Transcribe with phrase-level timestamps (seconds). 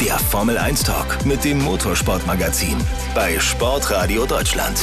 [0.00, 2.76] Der Formel 1 Talk mit dem Motorsportmagazin
[3.16, 4.78] bei Sportradio Deutschland.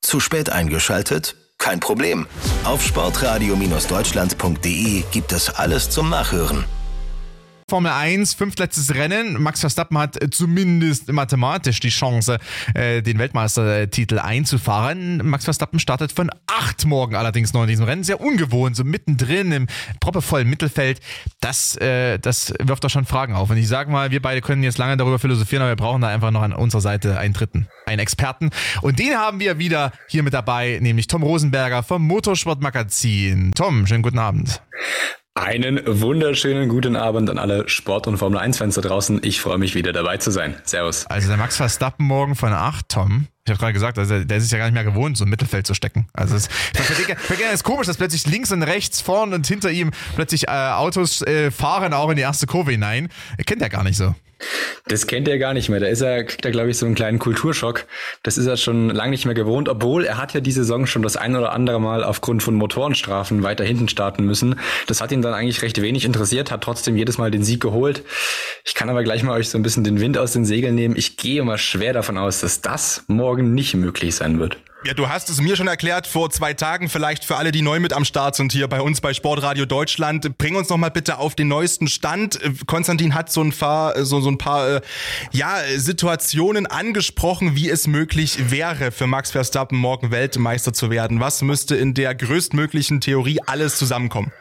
[0.00, 1.36] Zu spät eingeschaltet?
[1.58, 2.26] Kein Problem.
[2.64, 6.64] Auf sportradio-deutschland.de gibt es alles zum Nachhören.
[7.74, 9.42] Formel 1, fünftletztes Rennen.
[9.42, 12.38] Max Verstappen hat zumindest mathematisch die Chance,
[12.72, 15.28] äh, den Weltmeistertitel einzufahren.
[15.28, 18.04] Max Verstappen startet von acht morgen allerdings noch in diesem Rennen.
[18.04, 19.66] Sehr ungewohnt, so mittendrin im
[19.98, 21.00] proppevollen Mittelfeld.
[21.40, 23.50] Das, äh, das wirft doch schon Fragen auf.
[23.50, 26.06] Und ich sage mal, wir beide können jetzt lange darüber philosophieren, aber wir brauchen da
[26.06, 28.50] einfach noch an unserer Seite einen Dritten, einen Experten.
[28.82, 33.50] Und den haben wir wieder hier mit dabei, nämlich Tom Rosenberger vom Motorsportmagazin.
[33.56, 34.62] Tom, schönen guten Abend.
[35.36, 39.18] Einen wunderschönen guten Abend an alle Sport- und Formel-1-Fans da draußen.
[39.24, 40.54] Ich freue mich wieder dabei zu sein.
[40.62, 41.06] Servus.
[41.06, 43.26] Also der Max Verstappen morgen von 8, Tom.
[43.44, 45.66] Ich habe gerade gesagt, also der ist ja gar nicht mehr gewohnt, so im Mittelfeld
[45.66, 46.06] zu stecken.
[46.12, 46.48] Also es
[47.52, 51.50] ist komisch, dass plötzlich links und rechts, vorn und hinter ihm plötzlich äh, Autos äh,
[51.50, 53.08] fahren auch in die erste Kurve hinein.
[53.36, 54.14] Er kennt er gar nicht so.
[54.86, 55.80] Das kennt er gar nicht mehr.
[55.80, 57.86] Da ist er, kriegt er, glaube ich, so einen kleinen Kulturschock.
[58.22, 61.02] Das ist er schon lange nicht mehr gewohnt, obwohl er hat ja diese Saison schon
[61.02, 64.56] das ein oder andere Mal aufgrund von Motorenstrafen weiter hinten starten müssen.
[64.86, 68.02] Das hat ihn dann eigentlich recht wenig interessiert, hat trotzdem jedes Mal den Sieg geholt.
[68.64, 70.96] Ich kann aber gleich mal euch so ein bisschen den Wind aus den Segeln nehmen.
[70.96, 74.58] Ich gehe mal schwer davon aus, dass das morgen nicht möglich sein wird.
[74.86, 77.80] Ja, du hast es mir schon erklärt vor zwei Tagen, vielleicht für alle, die neu
[77.80, 80.36] mit am Start sind hier bei uns bei Sportradio Deutschland.
[80.36, 82.38] Bring uns noch mal bitte auf den neuesten Stand.
[82.66, 84.80] Konstantin hat so ein paar, so, so ein paar äh,
[85.32, 91.18] ja, Situationen angesprochen, wie es möglich wäre für Max Verstappen morgen Weltmeister zu werden.
[91.18, 94.32] Was müsste in der größtmöglichen Theorie alles zusammenkommen?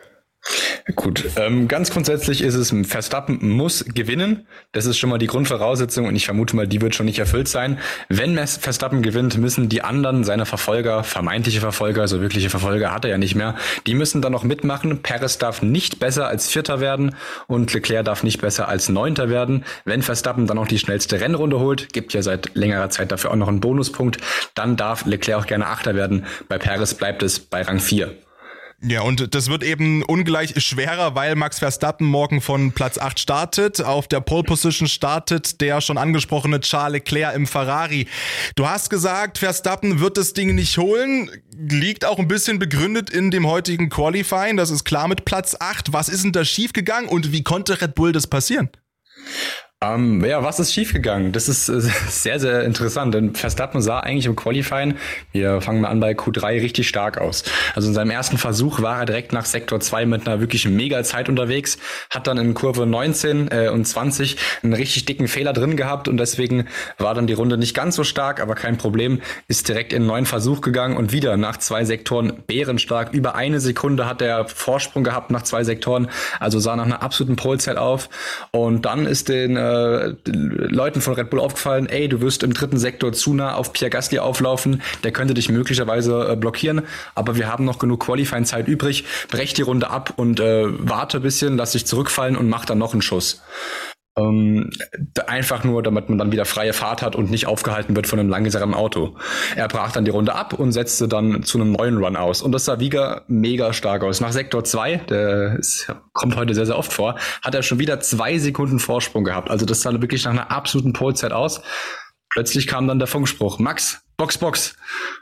[0.95, 4.45] Gut, ähm, ganz grundsätzlich ist es, Verstappen muss gewinnen.
[4.73, 7.47] Das ist schon mal die Grundvoraussetzung und ich vermute mal, die wird schon nicht erfüllt
[7.47, 7.79] sein.
[8.09, 13.11] Wenn Verstappen gewinnt, müssen die anderen, seine Verfolger, vermeintliche Verfolger, so wirkliche Verfolger hat er
[13.11, 13.55] ja nicht mehr,
[13.87, 15.01] die müssen dann noch mitmachen.
[15.01, 17.15] Perez darf nicht besser als Vierter werden
[17.47, 19.63] und Leclerc darf nicht besser als Neunter werden.
[19.85, 23.37] Wenn Verstappen dann noch die schnellste Rennrunde holt, gibt ja seit längerer Zeit dafür auch
[23.37, 24.17] noch einen Bonuspunkt,
[24.53, 26.25] dann darf Leclerc auch gerne Achter werden.
[26.49, 28.13] Bei Perez bleibt es bei Rang 4.
[28.85, 33.81] Ja, und das wird eben ungleich schwerer, weil Max Verstappen morgen von Platz 8 startet.
[33.81, 38.07] Auf der Pole Position startet der schon angesprochene Charles Leclerc im Ferrari.
[38.57, 41.31] Du hast gesagt, Verstappen wird das Ding nicht holen.
[41.55, 44.57] Liegt auch ein bisschen begründet in dem heutigen Qualifying.
[44.57, 45.93] Das ist klar mit Platz 8.
[45.93, 48.69] Was ist denn da schiefgegangen und wie konnte Red Bull das passieren?
[49.83, 51.33] Um, ähm, ja, was ist schiefgegangen?
[51.33, 54.95] Das ist äh, sehr, sehr interessant, denn Verstappen sah eigentlich im Qualifying,
[55.33, 57.43] wir fangen mal an bei Q3, richtig stark aus.
[57.75, 61.03] Also in seinem ersten Versuch war er direkt nach Sektor 2 mit einer wirklich mega
[61.03, 61.79] Zeit unterwegs,
[62.09, 66.15] hat dann in Kurve 19 äh, und 20 einen richtig dicken Fehler drin gehabt und
[66.15, 66.67] deswegen
[66.97, 70.07] war dann die Runde nicht ganz so stark, aber kein Problem, ist direkt in einen
[70.07, 73.13] neuen Versuch gegangen und wieder nach zwei Sektoren bärenstark.
[73.13, 77.35] Über eine Sekunde hat er Vorsprung gehabt nach zwei Sektoren, also sah nach einer absoluten
[77.35, 78.09] Polezeit auf
[78.51, 82.53] und dann ist den äh, äh, Leuten von Red Bull aufgefallen, ey, du wirst im
[82.53, 86.83] dritten Sektor zu nah auf Pierre Gasly auflaufen, der könnte dich möglicherweise äh, blockieren,
[87.15, 91.57] aber wir haben noch genug Qualifying-Zeit übrig, brech die Runde ab und äh, warte bisschen,
[91.57, 93.41] lass dich zurückfallen und mach dann noch einen Schuss.
[94.15, 94.69] Ähm,
[95.25, 98.29] einfach nur, damit man dann wieder freie Fahrt hat und nicht aufgehalten wird von einem
[98.29, 99.17] langsamen Auto.
[99.55, 102.43] Er brach dann die Runde ab und setzte dann zu einem neuen Run aus.
[102.43, 104.21] Und das sah wieder mega stark aus.
[104.21, 107.99] Nach Sektor 2, der ist, kommt heute sehr, sehr oft vor, hat er schon wieder
[108.01, 109.49] zwei Sekunden Vorsprung gehabt.
[109.49, 111.61] Also das sah wirklich nach einer absoluten Polezeit aus.
[112.29, 114.75] Plötzlich kam dann der Funkspruch, Max, Box, Box.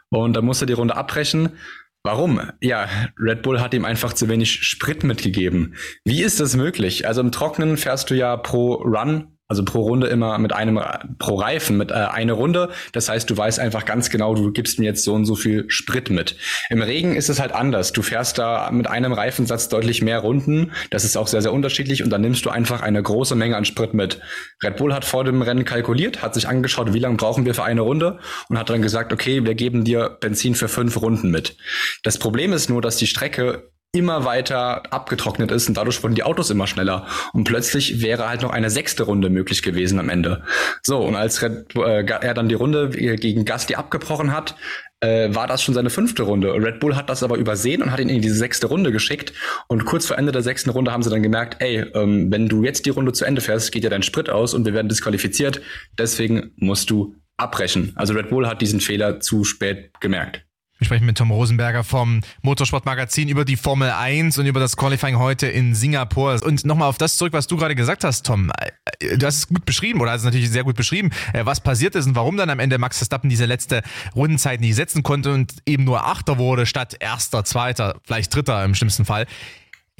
[0.10, 1.58] Und da musste er die Runde abbrechen.
[2.04, 2.42] Warum?
[2.62, 2.90] Ja,
[3.20, 5.76] Red Bull hat ihm einfach zu wenig Sprit mitgegeben.
[6.04, 7.08] Wie ist das möglich?
[7.08, 10.80] Also im Trockenen fährst du ja pro Run also pro Runde immer mit einem,
[11.20, 12.70] pro Reifen mit äh, eine Runde.
[12.94, 15.66] Das heißt, du weißt einfach ganz genau, du gibst mir jetzt so und so viel
[15.68, 16.38] Sprit mit.
[16.70, 17.92] Im Regen ist es halt anders.
[17.92, 20.72] Du fährst da mit einem Reifensatz deutlich mehr Runden.
[20.90, 23.66] Das ist auch sehr, sehr unterschiedlich und dann nimmst du einfach eine große Menge an
[23.66, 24.22] Sprit mit.
[24.64, 27.66] Red Bull hat vor dem Rennen kalkuliert, hat sich angeschaut, wie lange brauchen wir für
[27.66, 31.58] eine Runde und hat dann gesagt, okay, wir geben dir Benzin für fünf Runden mit.
[32.04, 36.24] Das Problem ist nur, dass die Strecke immer weiter abgetrocknet ist und dadurch wurden die
[36.24, 37.08] Autos immer schneller.
[37.34, 40.44] Und plötzlich wäre halt noch eine sechste Runde möglich gewesen am Ende.
[40.82, 44.56] So, und als Red, äh, er dann die Runde gegen Gasly abgebrochen hat,
[45.02, 46.54] äh, war das schon seine fünfte Runde.
[46.54, 49.34] Red Bull hat das aber übersehen und hat ihn in diese sechste Runde geschickt.
[49.68, 52.64] Und kurz vor Ende der sechsten Runde haben sie dann gemerkt, ey, ähm, wenn du
[52.64, 55.62] jetzt die Runde zu Ende fährst, geht ja dein Sprit aus und wir werden disqualifiziert.
[55.98, 57.92] Deswegen musst du abbrechen.
[57.96, 60.46] Also Red Bull hat diesen Fehler zu spät gemerkt.
[60.82, 65.20] Wir sprechen mit Tom Rosenberger vom Motorsportmagazin über die Formel 1 und über das Qualifying
[65.20, 66.42] heute in Singapur.
[66.44, 68.52] Und nochmal auf das zurück, was du gerade gesagt hast, Tom.
[69.00, 71.94] Du hast es gut beschrieben oder hast es natürlich sehr gut beschrieben, äh, was passiert
[71.94, 73.84] ist und warum dann am Ende Max Verstappen diese letzte
[74.16, 78.74] Rundenzeit nicht setzen konnte und eben nur Achter wurde statt Erster, Zweiter, vielleicht Dritter im
[78.74, 79.28] schlimmsten Fall.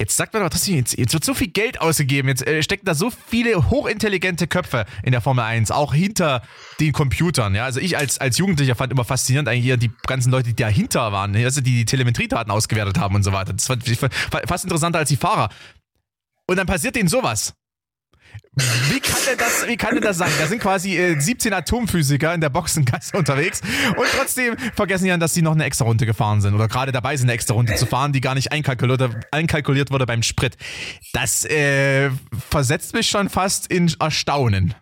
[0.02, 2.92] Jetzt sagt man doch, jetzt, jetzt wird so viel Geld ausgegeben, jetzt äh, stecken da
[2.96, 6.42] so viele hochintelligente Köpfe in der Formel 1, auch hinter
[6.80, 7.54] den Computern.
[7.54, 7.66] Ja?
[7.66, 11.12] Also ich als, als Jugendlicher fand immer faszinierend eigentlich hier die ganzen Leute, die dahinter
[11.12, 13.52] waren, also die die Telemetriedaten ausgewertet haben und so weiter.
[13.52, 15.50] Das fand ich fast interessanter als die Fahrer.
[16.48, 17.54] Und dann passiert denen sowas.
[18.54, 20.30] Wie kann denn das, wie kann denn das sein?
[20.38, 23.62] Da sind quasi äh, 17 Atomphysiker in der Boxengasse unterwegs
[23.96, 26.92] und trotzdem vergessen die dann, dass sie noch eine extra Runde gefahren sind oder gerade
[26.92, 30.58] dabei sind, eine extra Runde zu fahren, die gar nicht einkalkuliert, einkalkuliert wurde beim Sprit.
[31.14, 32.10] Das äh,
[32.50, 34.74] versetzt mich schon fast in Erstaunen.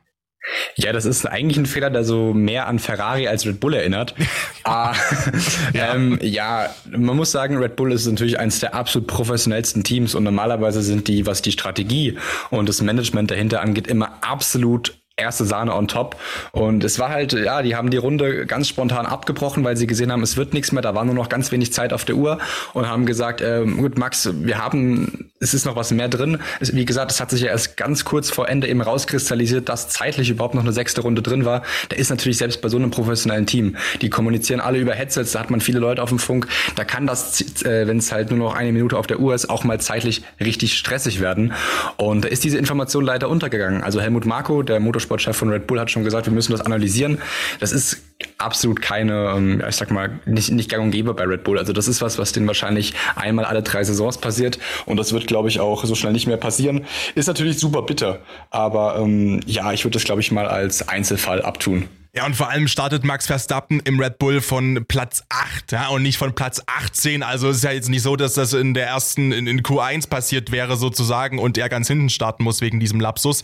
[0.77, 4.15] Ja, das ist eigentlich ein Fehler, der so mehr an Ferrari als Red Bull erinnert.
[4.65, 4.95] ah,
[5.75, 5.95] ja.
[5.95, 10.25] Ähm, ja, man muss sagen, Red Bull ist natürlich eines der absolut professionellsten Teams und
[10.25, 12.17] normalerweise sind die, was die Strategie
[12.51, 16.17] und das Management dahinter angeht, immer absolut erste Sahne on top.
[16.53, 20.13] Und es war halt, ja, die haben die Runde ganz spontan abgebrochen, weil sie gesehen
[20.13, 20.83] haben, es wird nichts mehr.
[20.83, 22.39] Da war nur noch ganz wenig Zeit auf der Uhr
[22.73, 26.39] und haben gesagt, äh, gut, Max, wir haben, es ist noch was mehr drin.
[26.61, 29.89] Es, wie gesagt, es hat sich ja erst ganz kurz vor Ende eben rauskristallisiert, dass
[29.89, 31.63] zeitlich überhaupt noch eine sechste Runde drin war.
[31.89, 35.41] Da ist natürlich selbst bei so einem professionellen Team, die kommunizieren alle über Headsets, da
[35.41, 36.47] hat man viele Leute auf dem Funk.
[36.77, 39.51] Da kann das, äh, wenn es halt nur noch eine Minute auf der Uhr ist,
[39.51, 41.53] auch mal zeitlich richtig stressig werden.
[41.97, 43.83] Und da ist diese Information leider untergegangen.
[43.83, 46.61] Also Helmut Marko, der Motorsport Motorsportchef von Red Bull hat schon gesagt, wir müssen das
[46.61, 47.19] analysieren.
[47.59, 48.03] Das ist
[48.39, 51.59] absolut keine, ähm, ich sag mal, nicht, nicht gang und gäbe bei Red Bull.
[51.59, 54.59] Also das ist was, was denen wahrscheinlich einmal alle drei Saisons passiert.
[54.87, 56.85] Und das wird, glaube ich, auch so schnell nicht mehr passieren.
[57.15, 58.21] Ist natürlich super bitter.
[58.51, 61.89] Aber ähm, ja, ich würde das, glaube ich, mal als Einzelfall abtun.
[62.13, 66.03] Ja, und vor allem startet Max Verstappen im Red Bull von Platz 8, ja, und
[66.03, 67.23] nicht von Platz 18.
[67.23, 70.09] Also es ist ja jetzt nicht so, dass das in der ersten, in, in Q1
[70.09, 73.43] passiert wäre sozusagen und er ganz hinten starten muss wegen diesem Lapsus.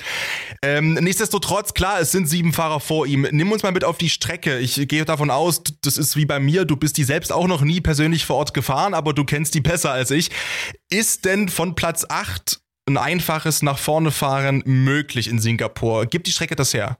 [0.63, 3.29] Ähm, nichtsdestotrotz, klar, es sind sieben Fahrer vor ihm.
[3.31, 4.59] Nimm uns mal mit auf die Strecke.
[4.59, 7.63] Ich gehe davon aus, das ist wie bei mir, du bist die selbst auch noch
[7.63, 10.31] nie persönlich vor Ort gefahren, aber du kennst die besser als ich.
[10.91, 12.59] Ist denn von Platz 8
[12.89, 16.07] ein einfaches nach vorne fahren möglich in Singapur?
[16.07, 16.99] Gibt die Strecke das her?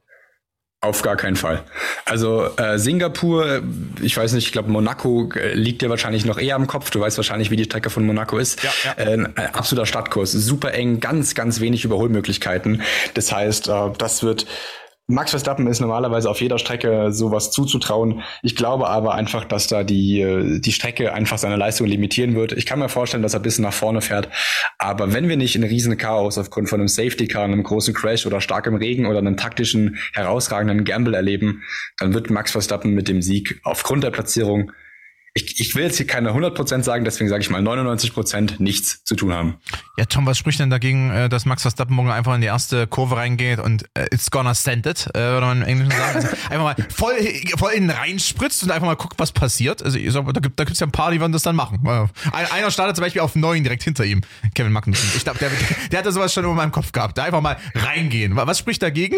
[0.87, 1.63] Auf gar keinen Fall.
[2.05, 3.61] Also äh, Singapur,
[4.01, 6.91] ich weiß nicht, ich glaube Monaco äh, liegt dir wahrscheinlich noch eher am Kopf.
[6.91, 8.63] Du weißt wahrscheinlich, wie die Strecke von Monaco ist.
[8.63, 8.93] Ja, ja.
[8.93, 12.83] Äh, ein absoluter Stadtkurs, super eng, ganz, ganz wenig Überholmöglichkeiten.
[13.15, 14.45] Das heißt, äh, das wird
[15.09, 18.23] Max Verstappen ist normalerweise auf jeder Strecke sowas zuzutrauen.
[18.41, 22.51] Ich glaube aber einfach, dass da die, äh, die Strecke einfach seine Leistung limitieren wird.
[22.51, 24.27] Ich kann mir vorstellen, dass er ein bisschen nach vorne fährt.
[24.77, 28.25] Aber wenn wir nicht in riesen Chaos aufgrund von einem Safety Car, einem großen Crash
[28.25, 31.63] oder starkem Regen oder einem taktischen, herausragenden Gamble erleben,
[31.99, 34.73] dann wird Max Verstappen mit dem Sieg aufgrund der Platzierung
[35.33, 39.15] ich, ich will jetzt hier keine 100% sagen, deswegen sage ich mal 99% nichts zu
[39.15, 39.57] tun haben.
[39.97, 42.87] Ja, Tom, was spricht denn dagegen, äh, dass Max Verstappen morgen einfach in die erste
[42.87, 46.15] Kurve reingeht und äh, it's gonna send it, äh, würde man im Englischen sagen.
[46.15, 47.15] Also einfach mal voll,
[47.57, 49.83] voll innen reinspritzt und einfach mal guckt, was passiert.
[49.83, 51.79] Also ich sag, da gibt es ja ein paar, die werden das dann machen.
[52.31, 54.21] Einer startet zum Beispiel auf neun direkt hinter ihm,
[54.55, 55.09] Kevin Magnussen.
[55.15, 55.51] Ich glaube, der,
[55.91, 57.17] der hatte sowas schon über meinem Kopf gehabt.
[57.17, 58.35] Da einfach mal reingehen.
[58.35, 59.17] Was spricht dagegen?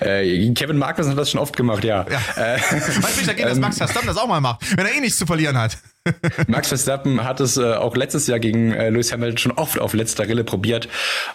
[0.00, 2.06] Äh, Kevin Markus hat das schon oft gemacht, ja.
[2.10, 2.54] ja.
[2.54, 5.18] Äh, du, da geht, dass Max Verstappen das auch mal macht, wenn er eh nichts
[5.18, 5.78] zu verlieren hat.
[6.46, 9.94] Max Verstappen hat es äh, auch letztes Jahr gegen äh, Lewis Hamilton schon oft auf
[9.94, 10.88] letzter Rille probiert.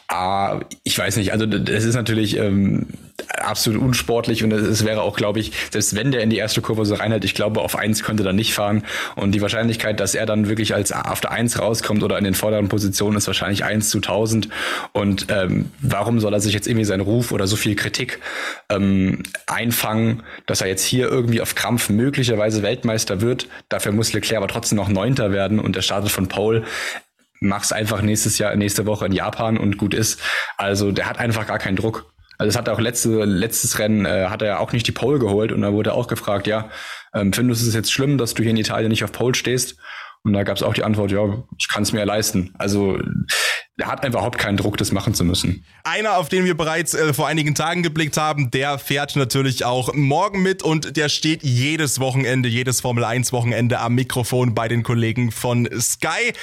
[0.07, 2.87] Ah, ich weiß nicht, also es ist natürlich ähm,
[3.37, 6.85] absolut unsportlich und es wäre auch, glaube ich, selbst wenn der in die erste Kurve
[6.85, 8.83] so reinhält, ich glaube, auf eins könnte er nicht fahren.
[9.15, 12.33] Und die Wahrscheinlichkeit, dass er dann wirklich als auf der eins rauskommt oder in den
[12.33, 14.49] vorderen Positionen, ist wahrscheinlich eins zu tausend.
[14.93, 18.19] Und ähm, warum soll er sich jetzt irgendwie seinen Ruf oder so viel Kritik
[18.69, 23.47] ähm, einfangen, dass er jetzt hier irgendwie auf Krampf möglicherweise Weltmeister wird?
[23.69, 26.63] Dafür muss Leclerc aber trotzdem noch Neunter werden und er startet von Pole
[27.41, 30.21] mach's einfach nächstes Jahr, nächste Woche in Japan und gut ist.
[30.57, 32.13] Also der hat einfach gar keinen Druck.
[32.37, 35.19] Also es hat auch letzte, letztes Rennen äh, hat er ja auch nicht die Pole
[35.19, 36.69] geholt und da wurde auch gefragt, ja,
[37.13, 39.77] ähm, findest du es jetzt schlimm, dass du hier in Italien nicht auf Pole stehst?
[40.23, 42.53] Und da gab es auch die Antwort, ja, ich kann es mir leisten.
[42.57, 42.99] Also
[43.77, 45.65] er hat einfach überhaupt keinen Druck, das machen zu müssen.
[45.83, 49.93] Einer, auf den wir bereits äh, vor einigen Tagen geblickt haben, der fährt natürlich auch
[49.93, 54.83] morgen mit und der steht jedes Wochenende, jedes Formel 1 Wochenende am Mikrofon bei den
[54.83, 56.33] Kollegen von Sky.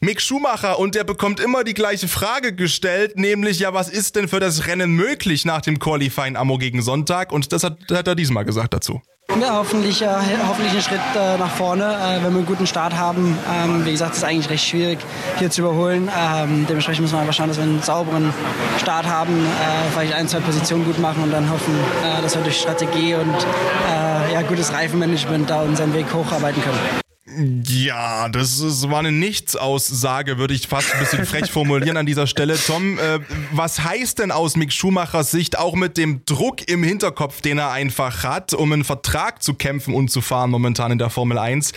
[0.00, 4.26] Mick Schumacher und der bekommt immer die gleiche Frage gestellt, nämlich ja, was ist denn
[4.26, 7.32] für das Rennen möglich nach dem Qualifying Ammo gegen Sonntag?
[7.32, 9.00] Und das hat, hat er diesmal gesagt dazu.
[9.40, 10.08] Ja, hoffentlich, äh,
[10.48, 13.38] hoffentlich ein Schritt äh, nach vorne, äh, wenn wir einen guten Start haben.
[13.48, 14.98] Ähm, wie gesagt, es ist eigentlich recht schwierig
[15.38, 16.10] hier zu überholen.
[16.18, 18.32] Ähm, dementsprechend müssen wir einfach schauen, dass wir einen sauberen
[18.78, 22.42] Start haben, äh, vielleicht ein, zwei Positionen gut machen und dann hoffen, äh, dass wir
[22.42, 27.07] durch Strategie und äh, ja, gutes Reifenmanagement da unseren Weg hocharbeiten können.
[27.38, 32.26] Ja, das ist, war eine Nichtsaussage, würde ich fast ein bisschen frech formulieren an dieser
[32.26, 32.58] Stelle.
[32.58, 33.20] Tom, äh,
[33.52, 37.70] was heißt denn aus Mick Schumachers Sicht auch mit dem Druck im Hinterkopf, den er
[37.70, 41.72] einfach hat, um einen Vertrag zu kämpfen und zu fahren momentan in der Formel 1?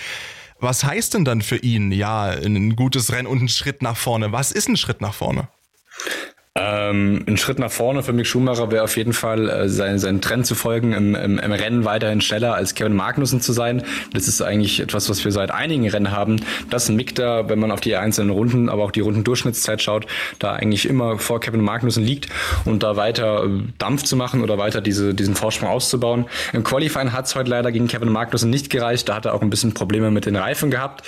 [0.60, 4.32] Was heißt denn dann für ihn, ja, ein gutes Rennen und ein Schritt nach vorne?
[4.32, 5.48] Was ist ein Schritt nach vorne?
[6.54, 10.46] Ähm, ein Schritt nach vorne für Mick Schumacher wäre auf jeden Fall, äh, sein, Trend
[10.46, 13.84] zu folgen, im, im, im Rennen weiterhin schneller als Kevin Magnussen zu sein.
[14.14, 17.72] Das ist eigentlich etwas, was wir seit einigen Rennen haben, dass Mick da, wenn man
[17.72, 20.08] auf die einzelnen Runden, aber auch die Rundendurchschnittszeit schaut,
[20.40, 22.28] da eigentlich immer vor Kevin Magnussen liegt
[22.66, 26.26] und da weiter äh, Dampf zu machen oder weiter diese, diesen Vorsprung auszubauen.
[26.52, 29.08] Im Qualifying hat es heute leider gegen Kevin Magnussen nicht gereicht.
[29.08, 31.08] Da hat er auch ein bisschen Probleme mit den Reifen gehabt.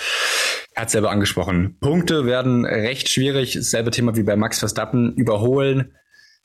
[0.75, 1.77] Er hat selber angesprochen.
[1.79, 3.57] Punkte werden recht schwierig.
[3.61, 5.13] Selbe Thema wie bei Max Verstappen.
[5.15, 5.93] Überholen.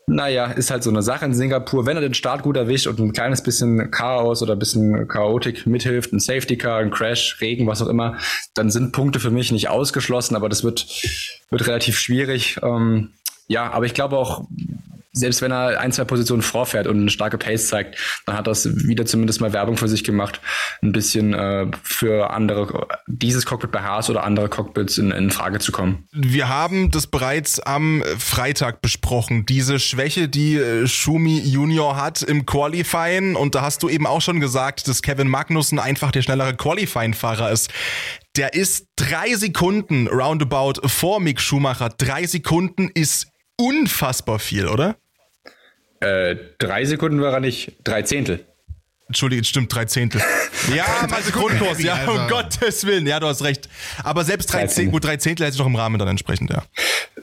[0.06, 1.84] Naja, ist halt so eine Sache in Singapur.
[1.84, 5.66] Wenn er den Start gut erwischt und ein kleines bisschen Chaos oder ein bisschen Chaotik
[5.66, 8.16] mithilft, ein Safety Car, ein Crash, Regen, was auch immer,
[8.54, 10.86] dann sind Punkte für mich nicht ausgeschlossen, aber das wird,
[11.50, 12.58] wird relativ schwierig.
[12.62, 13.10] Ähm,
[13.48, 14.46] ja, aber ich glaube auch,
[15.18, 18.86] selbst wenn er ein, zwei Positionen vorfährt und eine starke Pace zeigt, dann hat das
[18.86, 20.40] wieder zumindest mal Werbung für sich gemacht,
[20.82, 25.58] ein bisschen äh, für andere, dieses Cockpit bei Haas oder andere Cockpits in, in Frage
[25.58, 26.06] zu kommen.
[26.12, 32.46] Wir haben das bereits am Freitag besprochen, diese Schwäche, die äh, Schumi Junior hat im
[32.46, 36.54] Qualifying und da hast du eben auch schon gesagt, dass Kevin Magnussen einfach der schnellere
[36.54, 37.70] Qualifying-Fahrer ist.
[38.36, 41.88] Der ist drei Sekunden roundabout vor Mick Schumacher.
[41.88, 44.96] Drei Sekunden ist unfassbar viel, oder?
[46.00, 48.44] Äh, drei Sekunden war er nicht, drei Zehntel.
[49.08, 50.20] Entschuldige, stimmt, drei Zehntel.
[50.74, 52.34] Ja, mal Sekundenturs, ja, um also.
[52.34, 53.70] Gottes Willen, ja, du hast recht.
[54.02, 56.62] Aber selbst drei Zehntel, gut, drei Zehntel hält sich doch im Rahmen dann entsprechend, ja.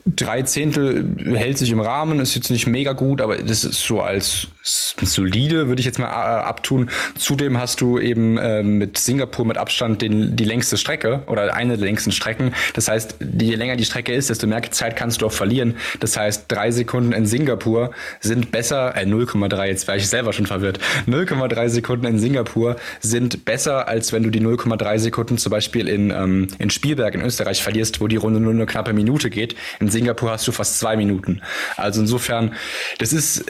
[0.05, 4.01] Drei Zehntel hält sich im Rahmen, ist jetzt nicht mega gut, aber das ist so
[4.01, 6.89] als solide, würde ich jetzt mal äh, abtun.
[7.17, 11.77] Zudem hast du eben äh, mit Singapur mit Abstand den, die längste Strecke oder eine
[11.77, 12.53] der längsten Strecken.
[12.73, 15.75] Das heißt, je länger die Strecke ist, desto mehr Zeit kannst du auch verlieren.
[15.99, 20.47] Das heißt, drei Sekunden in Singapur sind besser, äh, 0,3, jetzt wäre ich selber schon
[20.47, 20.79] verwirrt.
[21.07, 26.09] 0,3 Sekunden in Singapur sind besser, als wenn du die 0,3 Sekunden zum Beispiel in,
[26.09, 29.55] ähm, in Spielberg in Österreich verlierst, wo die Runde nur eine knappe Minute geht.
[29.79, 31.41] In Singapur hast du fast zwei Minuten.
[31.77, 32.55] Also insofern,
[32.97, 33.45] das ist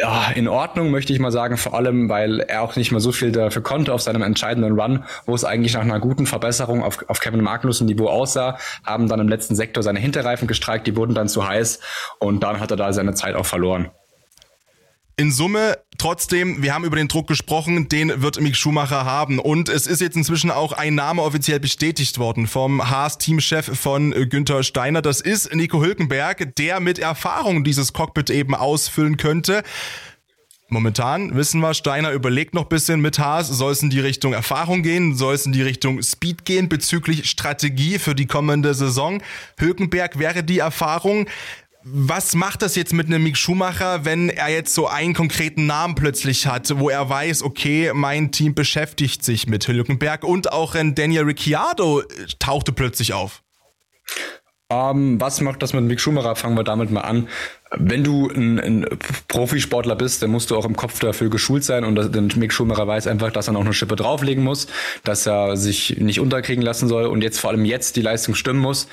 [0.00, 3.12] ja, in Ordnung, möchte ich mal sagen, vor allem, weil er auch nicht mehr so
[3.12, 7.04] viel dafür konnte auf seinem entscheidenden Run, wo es eigentlich nach einer guten Verbesserung auf,
[7.08, 11.14] auf Kevin Magnussen Niveau aussah, haben dann im letzten Sektor seine Hinterreifen gestreikt, die wurden
[11.14, 11.80] dann zu heiß
[12.18, 13.90] und dann hat er da seine Zeit auch verloren.
[15.20, 19.38] In Summe trotzdem, wir haben über den Druck gesprochen, den wird Mick Schumacher haben.
[19.38, 24.62] Und es ist jetzt inzwischen auch ein Name offiziell bestätigt worden vom Haas-Teamchef von Günther
[24.62, 25.02] Steiner.
[25.02, 29.62] Das ist Nico Hülkenberg, der mit Erfahrung dieses Cockpit eben ausfüllen könnte.
[30.70, 34.82] Momentan wissen wir, Steiner überlegt noch bisschen mit Haas, soll es in die Richtung Erfahrung
[34.82, 39.22] gehen, soll es in die Richtung Speed gehen bezüglich Strategie für die kommende Saison.
[39.58, 41.26] Hülkenberg wäre die Erfahrung
[41.82, 45.94] was macht das jetzt mit einem Mick Schumacher, wenn er jetzt so einen konkreten Namen
[45.94, 50.94] plötzlich hat, wo er weiß, okay, mein Team beschäftigt sich mit Hülkenberg und auch ein
[50.94, 52.02] Daniel Ricciardo
[52.38, 53.42] tauchte plötzlich auf?
[54.70, 56.36] Um, ähm, was macht das mit Mick Schumacher?
[56.36, 57.26] Fangen wir damit mal an.
[57.76, 58.86] Wenn du ein, ein,
[59.26, 62.86] Profisportler bist, dann musst du auch im Kopf dafür geschult sein und das, Mick Schumacher
[62.86, 64.68] weiß einfach, dass er noch eine Schippe drauflegen muss,
[65.02, 68.60] dass er sich nicht unterkriegen lassen soll und jetzt vor allem jetzt die Leistung stimmen
[68.60, 68.86] muss.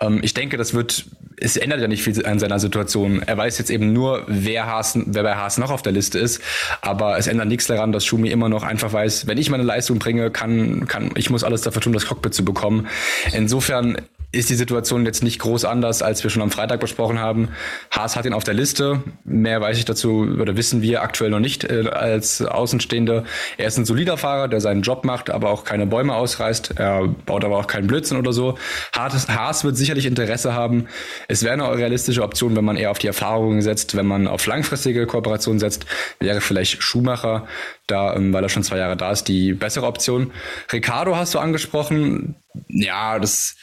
[0.00, 1.04] Ähm, ich denke, das wird,
[1.36, 3.20] es ändert ja nicht viel an seiner Situation.
[3.22, 6.40] Er weiß jetzt eben nur, wer Haas, wer bei Haas noch auf der Liste ist,
[6.80, 9.98] aber es ändert nichts daran, dass Schumi immer noch einfach weiß, wenn ich meine Leistung
[9.98, 12.86] bringe, kann, kann, ich muss alles dafür tun, das Cockpit zu bekommen.
[13.32, 13.98] Insofern
[14.34, 17.48] ist die Situation jetzt nicht groß anders, als wir schon am Freitag besprochen haben.
[17.90, 19.02] Haas hat ihn auf der Liste.
[19.24, 23.24] Mehr weiß ich dazu oder wissen wir aktuell noch nicht äh, als Außenstehende.
[23.56, 26.74] Er ist ein solider Fahrer, der seinen Job macht, aber auch keine Bäume ausreißt.
[26.76, 28.58] Er baut aber auch keinen Blödsinn oder so.
[28.92, 30.88] Haas, wird sicherlich Interesse haben.
[31.28, 34.46] Es wäre eine realistische Option, wenn man eher auf die Erfahrungen setzt, wenn man auf
[34.46, 35.86] langfristige Kooperationen setzt,
[36.18, 37.46] wäre vielleicht Schumacher
[37.86, 40.32] da, ähm, weil er schon zwei Jahre da ist, die bessere Option.
[40.72, 42.34] Ricardo hast du angesprochen.
[42.68, 43.56] Ja, das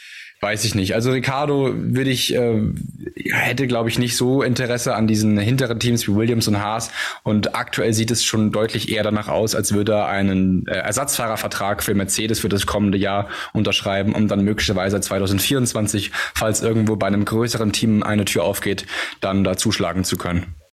[0.43, 0.95] Weiß ich nicht.
[0.95, 2.59] Also Ricardo würde ich, äh,
[3.29, 6.89] hätte, glaube ich, nicht so Interesse an diesen hinteren Teams wie Williams und Haas.
[7.21, 11.83] Und aktuell sieht es schon deutlich eher danach aus, als würde er einen äh, Ersatzfahrervertrag
[11.83, 17.23] für Mercedes für das kommende Jahr unterschreiben, um dann möglicherweise 2024, falls irgendwo bei einem
[17.23, 18.87] größeren Team eine Tür aufgeht,
[19.19, 20.55] dann da zuschlagen zu können.